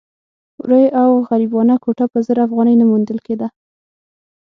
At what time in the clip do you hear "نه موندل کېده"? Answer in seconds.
2.81-3.47